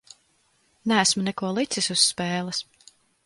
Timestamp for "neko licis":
1.27-1.91